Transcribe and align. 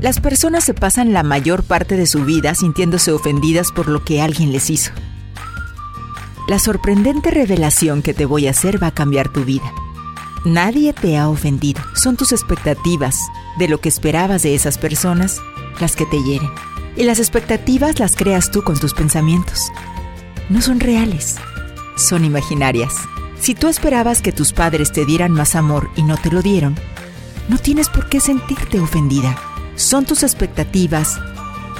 Las 0.00 0.20
personas 0.20 0.64
se 0.64 0.74
pasan 0.74 1.14
la 1.14 1.22
mayor 1.22 1.62
parte 1.62 1.96
de 1.96 2.06
su 2.06 2.24
vida 2.24 2.54
sintiéndose 2.54 3.12
ofendidas 3.12 3.72
por 3.72 3.88
lo 3.88 4.04
que 4.04 4.20
alguien 4.20 4.52
les 4.52 4.68
hizo. 4.68 4.92
La 6.48 6.58
sorprendente 6.58 7.30
revelación 7.30 8.02
que 8.02 8.12
te 8.12 8.26
voy 8.26 8.46
a 8.46 8.50
hacer 8.50 8.80
va 8.80 8.88
a 8.88 8.94
cambiar 8.94 9.30
tu 9.30 9.44
vida. 9.44 9.72
Nadie 10.44 10.92
te 10.92 11.16
ha 11.16 11.28
ofendido, 11.28 11.82
son 11.94 12.16
tus 12.16 12.32
expectativas 12.32 13.18
de 13.58 13.68
lo 13.68 13.80
que 13.80 13.88
esperabas 13.88 14.42
de 14.42 14.54
esas 14.54 14.78
personas 14.78 15.40
las 15.80 15.96
que 15.96 16.06
te 16.06 16.22
hieren. 16.22 16.50
Y 16.94 17.04
las 17.04 17.18
expectativas 17.18 17.98
las 17.98 18.16
creas 18.16 18.50
tú 18.50 18.62
con 18.62 18.78
tus 18.78 18.94
pensamientos. 18.94 19.72
No 20.48 20.62
son 20.62 20.78
reales, 20.78 21.36
son 21.96 22.24
imaginarias. 22.24 22.94
Si 23.40 23.54
tú 23.54 23.66
esperabas 23.68 24.22
que 24.22 24.32
tus 24.32 24.52
padres 24.52 24.92
te 24.92 25.04
dieran 25.04 25.32
más 25.32 25.56
amor 25.56 25.90
y 25.96 26.02
no 26.02 26.16
te 26.16 26.30
lo 26.30 26.42
dieron, 26.42 26.76
no 27.48 27.58
tienes 27.58 27.88
por 27.88 28.08
qué 28.08 28.20
sentirte 28.20 28.78
ofendida. 28.78 29.36
Son 29.76 30.06
tus 30.06 30.22
expectativas 30.22 31.20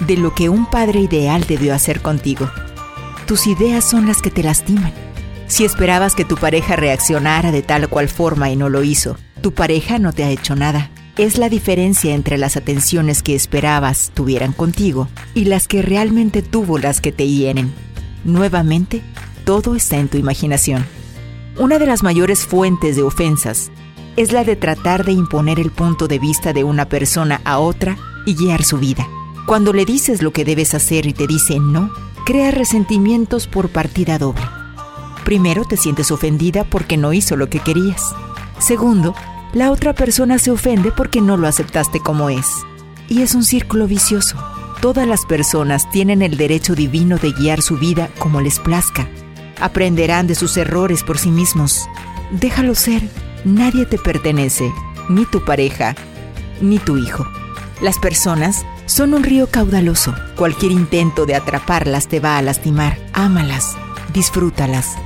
de 0.06 0.18
lo 0.18 0.34
que 0.34 0.50
un 0.50 0.66
padre 0.66 1.00
ideal 1.00 1.44
debió 1.48 1.74
hacer 1.74 2.02
contigo. 2.02 2.50
Tus 3.26 3.46
ideas 3.46 3.88
son 3.88 4.06
las 4.06 4.20
que 4.20 4.30
te 4.30 4.42
lastiman. 4.42 4.92
Si 5.48 5.64
esperabas 5.64 6.14
que 6.14 6.26
tu 6.26 6.36
pareja 6.36 6.76
reaccionara 6.76 7.52
de 7.52 7.62
tal 7.62 7.84
o 7.84 7.88
cual 7.88 8.08
forma 8.10 8.50
y 8.50 8.56
no 8.56 8.68
lo 8.68 8.82
hizo, 8.82 9.16
tu 9.40 9.54
pareja 9.54 9.98
no 9.98 10.12
te 10.12 10.24
ha 10.24 10.30
hecho 10.30 10.54
nada. 10.54 10.90
Es 11.16 11.38
la 11.38 11.48
diferencia 11.48 12.14
entre 12.14 12.36
las 12.36 12.58
atenciones 12.58 13.22
que 13.22 13.34
esperabas 13.34 14.10
tuvieran 14.12 14.52
contigo 14.52 15.08
y 15.32 15.44
las 15.44 15.66
que 15.66 15.80
realmente 15.80 16.42
tuvo 16.42 16.76
las 16.76 17.00
que 17.00 17.12
te 17.12 17.26
hieren. 17.26 17.72
Nuevamente, 18.24 19.00
todo 19.46 19.74
está 19.74 19.96
en 19.96 20.08
tu 20.08 20.18
imaginación. 20.18 20.84
Una 21.56 21.78
de 21.78 21.86
las 21.86 22.02
mayores 22.02 22.44
fuentes 22.44 22.96
de 22.96 23.02
ofensas 23.02 23.70
es 24.16 24.32
la 24.32 24.44
de 24.44 24.56
tratar 24.56 25.04
de 25.04 25.12
imponer 25.12 25.60
el 25.60 25.70
punto 25.70 26.08
de 26.08 26.18
vista 26.18 26.52
de 26.52 26.64
una 26.64 26.88
persona 26.88 27.40
a 27.44 27.58
otra 27.58 27.96
y 28.24 28.34
guiar 28.34 28.64
su 28.64 28.78
vida. 28.78 29.06
Cuando 29.46 29.72
le 29.72 29.84
dices 29.84 30.22
lo 30.22 30.32
que 30.32 30.44
debes 30.44 30.74
hacer 30.74 31.06
y 31.06 31.12
te 31.12 31.26
dice 31.26 31.58
no, 31.60 31.90
crea 32.24 32.50
resentimientos 32.50 33.46
por 33.46 33.68
partida 33.68 34.18
doble. 34.18 34.42
Primero 35.24 35.64
te 35.64 35.76
sientes 35.76 36.10
ofendida 36.10 36.64
porque 36.64 36.96
no 36.96 37.12
hizo 37.12 37.36
lo 37.36 37.48
que 37.48 37.60
querías. 37.60 38.14
Segundo, 38.58 39.14
la 39.52 39.70
otra 39.70 39.94
persona 39.94 40.38
se 40.38 40.50
ofende 40.50 40.92
porque 40.92 41.20
no 41.20 41.36
lo 41.36 41.46
aceptaste 41.46 42.00
como 42.00 42.30
es. 42.30 42.46
Y 43.08 43.22
es 43.22 43.34
un 43.34 43.44
círculo 43.44 43.86
vicioso. 43.86 44.36
Todas 44.80 45.06
las 45.06 45.24
personas 45.26 45.90
tienen 45.90 46.22
el 46.22 46.36
derecho 46.36 46.74
divino 46.74 47.18
de 47.18 47.32
guiar 47.32 47.62
su 47.62 47.76
vida 47.76 48.10
como 48.18 48.40
les 48.40 48.58
plazca 48.58 49.08
Aprenderán 49.60 50.26
de 50.26 50.34
sus 50.34 50.56
errores 50.56 51.02
por 51.02 51.18
sí 51.18 51.30
mismos. 51.30 51.88
Déjalo 52.30 52.74
ser. 52.74 53.02
Nadie 53.46 53.86
te 53.86 53.96
pertenece, 53.96 54.72
ni 55.08 55.24
tu 55.24 55.44
pareja, 55.44 55.94
ni 56.60 56.80
tu 56.80 56.96
hijo. 56.96 57.24
Las 57.80 57.96
personas 57.96 58.66
son 58.86 59.14
un 59.14 59.22
río 59.22 59.46
caudaloso. 59.46 60.12
Cualquier 60.34 60.72
intento 60.72 61.26
de 61.26 61.36
atraparlas 61.36 62.08
te 62.08 62.18
va 62.18 62.38
a 62.38 62.42
lastimar. 62.42 62.98
Ámalas, 63.12 63.76
disfrútalas 64.12 64.96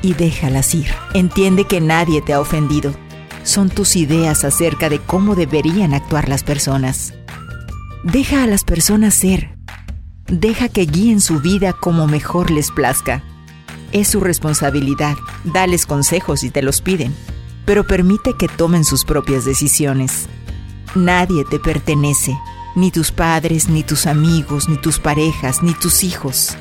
y 0.00 0.14
déjalas 0.14 0.74
ir. 0.74 0.88
Entiende 1.12 1.66
que 1.66 1.82
nadie 1.82 2.22
te 2.22 2.32
ha 2.32 2.40
ofendido. 2.40 2.94
Son 3.42 3.68
tus 3.68 3.96
ideas 3.96 4.44
acerca 4.44 4.88
de 4.88 4.98
cómo 4.98 5.34
deberían 5.34 5.92
actuar 5.92 6.30
las 6.30 6.42
personas. 6.42 7.12
Deja 8.02 8.44
a 8.44 8.46
las 8.46 8.64
personas 8.64 9.12
ser. 9.12 9.58
Deja 10.26 10.70
que 10.70 10.86
guíen 10.86 11.20
su 11.20 11.40
vida 11.40 11.74
como 11.74 12.06
mejor 12.06 12.50
les 12.50 12.70
plazca. 12.70 13.22
Es 13.92 14.08
su 14.08 14.20
responsabilidad. 14.20 15.18
Dales 15.44 15.84
consejos 15.84 16.40
si 16.40 16.48
te 16.48 16.62
los 16.62 16.80
piden, 16.80 17.14
pero 17.70 17.84
permite 17.84 18.34
que 18.34 18.48
tomen 18.48 18.84
sus 18.84 19.04
propias 19.04 19.44
decisiones. 19.44 20.26
Nadie 20.96 21.44
te 21.48 21.60
pertenece, 21.60 22.36
ni 22.74 22.90
tus 22.90 23.12
padres, 23.12 23.68
ni 23.68 23.84
tus 23.84 24.08
amigos, 24.08 24.68
ni 24.68 24.76
tus 24.76 24.98
parejas, 24.98 25.62
ni 25.62 25.72
tus 25.74 26.02
hijos. 26.02 26.56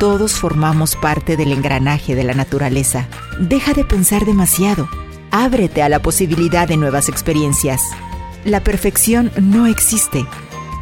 Todos 0.00 0.32
formamos 0.32 0.96
parte 0.96 1.36
del 1.36 1.52
engranaje 1.52 2.16
de 2.16 2.24
la 2.24 2.34
naturaleza. 2.34 3.06
Deja 3.38 3.74
de 3.74 3.84
pensar 3.84 4.24
demasiado. 4.24 4.88
Ábrete 5.30 5.84
a 5.84 5.88
la 5.88 6.02
posibilidad 6.02 6.66
de 6.66 6.78
nuevas 6.78 7.08
experiencias. 7.08 7.80
La 8.44 8.58
perfección 8.58 9.30
no 9.40 9.68
existe. 9.68 10.26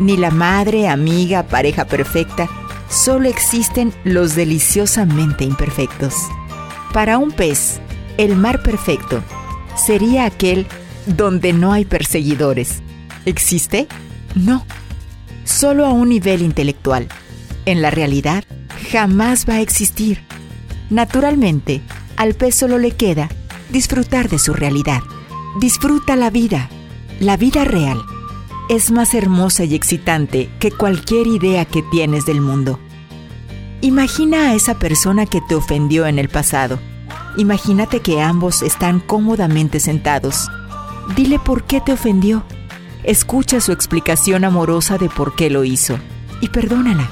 Ni 0.01 0.17
la 0.17 0.31
madre, 0.31 0.89
amiga, 0.89 1.43
pareja 1.43 1.85
perfecta, 1.85 2.49
solo 2.89 3.29
existen 3.29 3.93
los 4.03 4.35
deliciosamente 4.35 5.45
imperfectos. 5.45 6.15
Para 6.95 7.19
un 7.19 7.33
pez, 7.33 7.83
el 8.17 8.35
mar 8.35 8.63
perfecto 8.63 9.23
sería 9.77 10.25
aquel 10.25 10.67
donde 11.07 11.53
no 11.53 11.73
hay 11.73 11.85
perseguidores. 11.85 12.83
¿Existe? 13.25 13.89
No. 14.35 14.65
Solo 15.45 15.87
a 15.87 15.91
un 15.93 16.09
nivel 16.09 16.43
intelectual. 16.43 17.09
En 17.67 17.83
la 17.83 17.91
realidad, 17.91 18.45
jamás 18.91 19.47
va 19.49 19.55
a 19.55 19.61
existir. 19.61 20.23
Naturalmente, 20.91 21.81
al 22.17 22.35
pez 22.35 22.55
solo 22.55 22.79
le 22.79 22.93
queda 22.93 23.29
disfrutar 23.71 24.29
de 24.29 24.39
su 24.39 24.53
realidad. 24.53 25.01
Disfruta 25.61 26.17
la 26.17 26.31
vida, 26.31 26.69
la 27.21 27.37
vida 27.37 27.65
real 27.65 28.03
es 28.69 28.91
más 28.91 29.15
hermosa 29.15 29.65
y 29.65 29.75
excitante 29.75 30.49
que 30.59 30.71
cualquier 30.71 31.27
idea 31.27 31.65
que 31.65 31.83
tienes 31.83 32.25
del 32.25 32.41
mundo. 32.41 32.79
Imagina 33.81 34.49
a 34.49 34.55
esa 34.55 34.79
persona 34.79 35.27
que 35.27 35.41
te 35.47 35.55
ofendió 35.55 36.07
en 36.07 36.19
el 36.19 36.29
pasado. 36.29 36.79
Imagínate 37.37 38.01
que 38.01 38.21
ambos 38.21 38.63
están 38.63 39.01
cómodamente 39.01 39.81
sentados. 39.81 40.51
Dile 41.17 41.39
por 41.39 41.65
qué 41.65 41.81
te 41.81 41.93
ofendió. 41.93 42.45
Escucha 43.05 43.61
su 43.61 43.73
explicación 43.73 44.45
amorosa 44.45 44.99
de 44.99 45.09
por 45.09 45.35
qué 45.35 45.51
lo 45.51 45.65
hizo 45.65 45.99
y 46.41 46.49
perdónala. 46.49 47.09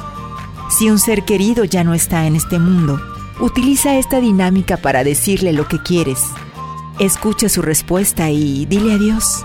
Si 0.70 0.90
un 0.90 0.98
ser 0.98 1.24
querido 1.24 1.64
ya 1.64 1.82
no 1.82 1.94
está 1.94 2.26
en 2.26 2.36
este 2.36 2.58
mundo, 2.58 3.00
utiliza 3.40 3.96
esta 3.96 4.20
dinámica 4.20 4.76
para 4.76 5.02
decirle 5.02 5.52
lo 5.52 5.66
que 5.66 5.82
quieres. 5.82 6.22
Escucha 6.98 7.48
su 7.48 7.62
respuesta 7.62 8.30
y 8.30 8.66
dile 8.66 8.94
adiós 8.94 9.44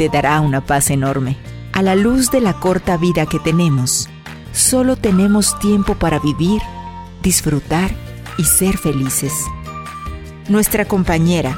te 0.00 0.08
dará 0.08 0.40
una 0.40 0.62
paz 0.62 0.88
enorme. 0.88 1.36
A 1.74 1.82
la 1.82 1.94
luz 1.94 2.30
de 2.30 2.40
la 2.40 2.54
corta 2.54 2.96
vida 2.96 3.26
que 3.26 3.38
tenemos, 3.38 4.08
solo 4.50 4.96
tenemos 4.96 5.58
tiempo 5.58 5.94
para 5.94 6.18
vivir, 6.18 6.62
disfrutar 7.22 7.90
y 8.38 8.44
ser 8.44 8.78
felices. 8.78 9.34
Nuestra 10.50 10.84
compañera, 10.84 11.56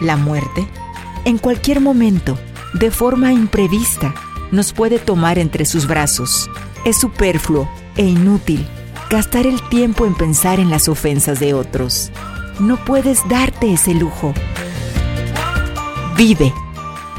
la 0.00 0.16
muerte, 0.16 0.66
en 1.26 1.36
cualquier 1.36 1.82
momento, 1.82 2.38
de 2.72 2.90
forma 2.90 3.34
imprevista, 3.34 4.14
nos 4.50 4.72
puede 4.72 4.98
tomar 4.98 5.38
entre 5.38 5.66
sus 5.66 5.86
brazos. 5.86 6.48
Es 6.86 6.98
superfluo 6.98 7.68
e 7.98 8.06
inútil 8.06 8.66
gastar 9.10 9.46
el 9.46 9.60
tiempo 9.68 10.06
en 10.06 10.14
pensar 10.14 10.58
en 10.58 10.70
las 10.70 10.88
ofensas 10.88 11.38
de 11.38 11.52
otros. 11.52 12.10
No 12.58 12.82
puedes 12.82 13.28
darte 13.28 13.74
ese 13.74 13.92
lujo. 13.92 14.32
Vive 16.16 16.50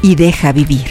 y 0.02 0.16
deja 0.16 0.50
vivir. 0.50 0.90